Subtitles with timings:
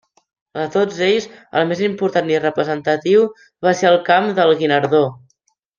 [0.59, 1.27] De tots ells,
[1.61, 3.29] el més important i representatiu
[3.69, 5.05] va ser el Camp del Guinardó.